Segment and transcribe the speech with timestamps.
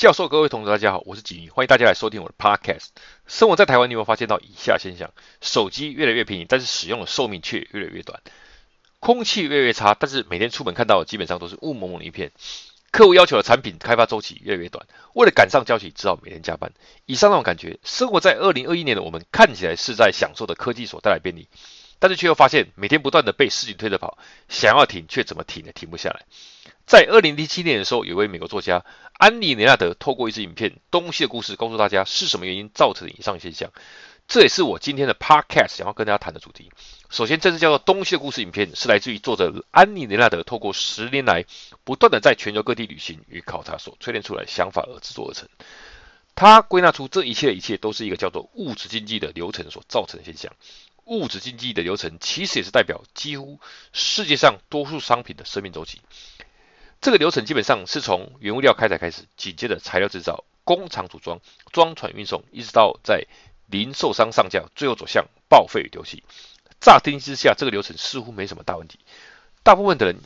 [0.00, 2.86] 教授，各位同学，大家好，我是锦怡，欢迎大家来收听我的 Podcast。
[3.26, 8.18] 生活在台湾，你有没有发现到以下现象：手机越来越便宜，但是使用的寿命却越来越短；
[8.98, 12.30] 空气越来越差，但是每天出门看到的基本上都是雾蒙蒙的一片；
[12.90, 16.72] 客户要求的产品开发周期越来越短，为了赶上交期，只好每天加班。
[17.04, 21.46] 以上那种感觉，生活在二零二一年的我们，看起来是在享受的科技所带来便利。
[22.00, 26.26] 但是却又发现，每天不断的被事情推着跑，想要停却怎么停也停不下来。
[26.86, 33.70] 在二零零七年的时候，有位美国作家安妮·雷纳德透过一支影片《东西的故事》，告诉大家是什么原因造成的以上现象。
[34.26, 36.70] 这也是我今天的 Podcast 想要跟大家谈的主题。
[37.10, 41.44] 首先，这支叫做《东西的故事》影片是来自于作者安妮·雷纳德透过十年来
[41.84, 45.48] 不断的在全球各地旅行与考察所淬炼出来的想法而制作而成。
[46.36, 50.52] 他归纳出这一切的一切都是一个叫做物质经济的流程所造成的现象。
[51.10, 53.58] 物质经济的流程其实也是代表几乎
[53.92, 56.00] 世界上多数商品的生命周期。
[57.00, 61.40] 这个流程基本上是从原物料开采开始，紧接着材料制造、工厂组装、
[61.72, 63.26] 装船运送，一直到在
[63.66, 66.22] 零售商上架，最后走向报废与丢弃。
[66.80, 69.00] 乍听之下，这个流程似乎没什么大问题。
[69.64, 70.20] 大部分的人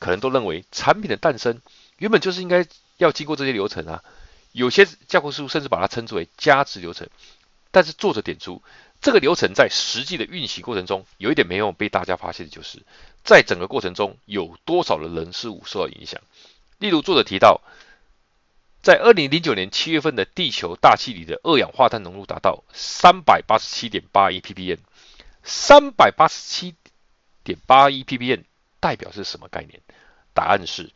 [0.00, 1.60] 可能都认为，产品的诞生
[1.98, 4.02] 原本就是应该要经过这些流程啊。
[4.50, 7.08] 有些教科书甚至把它称之为加值流程。
[7.70, 8.62] 但是作者点出，
[9.06, 12.82] 这个流程在实际的运行过程中，有一点没有被大家发现的就是，
[13.22, 16.20] 在整个过程中有多少的人事物受到影响。
[16.78, 17.60] 例如，作者提到，
[18.82, 24.78] 在二零零九年七月份的地球大气里的二氧化碳浓度达到三百八十七点八一 ppm，
[25.44, 26.74] 三百八十七
[27.44, 28.42] 点八一 ppm
[28.80, 29.80] 代表是什么概念？
[30.34, 30.90] 答案是，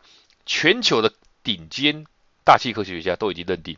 [0.44, 1.12] 全球的
[1.44, 2.05] 顶尖
[2.42, 3.77] 大气科学家都已经认定。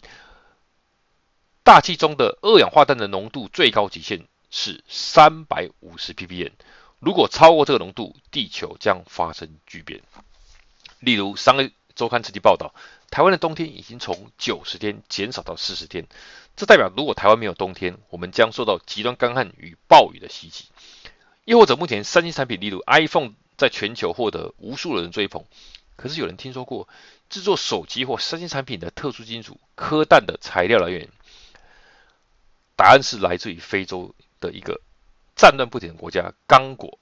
[1.73, 6.53] 大气中的二氧化碳的浓度最高极限是三百五十 ppm，
[6.99, 10.03] 如果超过这个浓度，地球将发生巨变。
[11.01, 12.75] 例如，商业周刊曾经报道，
[13.11, 16.07] 台湾的冬天已经从九十天减少到四十天，
[16.57, 20.67] 这代表如果台湾没有冬天，我们将受到极端干旱与暴雨的袭击。
[21.47, 25.47] 又或者，目前三星产品，例如 iPhone，在全球获得无数人追捧，
[25.97, 26.87] 可是有人听说过
[27.31, 31.09] 制作手机或三星产品的特殊金属科氮的材料来源？
[32.83, 34.81] 答案是来自于非洲的一个
[35.37, 36.99] 战乱不停的国家——刚果。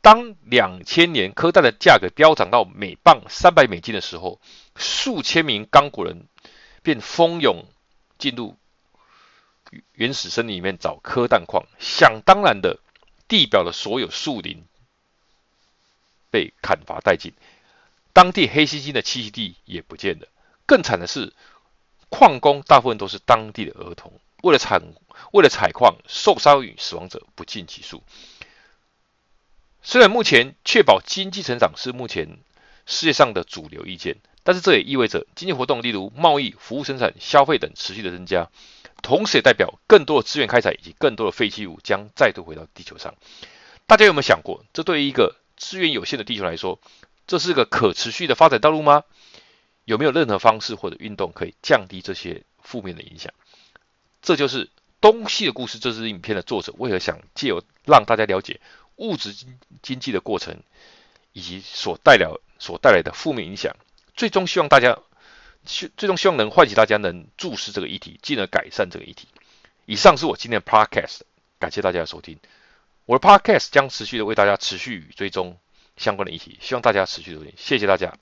[0.00, 4.40] 当两千年科氮的价格飙涨到每磅三百美金的时候，
[4.76, 6.28] 数千名刚果人
[6.84, 7.66] 便蜂拥
[8.18, 8.56] 进入
[9.94, 11.66] 原始森林里面找科氮矿。
[11.80, 12.78] 想当然的，
[13.26, 14.64] 地表的所有树林
[16.30, 17.32] 被砍伐殆尽，
[18.12, 20.28] 当地黑猩猩的栖息地也不见了。
[20.66, 21.32] 更惨的是。
[22.08, 24.12] 矿工大部分都是当地的儿童，
[24.42, 24.80] 为了采
[25.32, 28.02] 为了采矿，受伤与死亡者不计其数。
[29.82, 32.38] 虽然目前确保经济成长是目前
[32.86, 38.48] 世界上的主流意见，但是这也意味着经济活动，例如贸易、服务生产、消费等持续的增加，
[39.02, 43.14] 同时也代表更多的资源开采以及更多的废弃物将再度回到地球上。
[43.86, 46.80] 大家有没有想过，这对于一个资源有限的地球来说，
[47.26, 49.04] 这是个可持续的发展道路吗？
[49.86, 53.32] 有没有任何方式或者运动可以降低这些负面的影响？
[54.20, 54.68] 这就是
[55.00, 55.78] 东西的故事。
[55.78, 58.60] 这支影片的作者为何想借由让大家了解
[58.96, 60.60] 物质经经济的过程，
[61.32, 63.76] 以及所带了所带来的负面影响，
[64.16, 64.98] 最终希望大家，
[65.64, 69.28] 最最终希望能唤起大家能注视这个议题，进而改善这个议题。
[69.84, 71.20] 以上是我今天的 podcast，
[71.60, 72.38] 感谢大家的收听。
[73.04, 75.56] 我的 podcast 将持续的为大家持续与追踪
[75.96, 78.16] 相关的议题，希望大家持续收听，谢谢大家。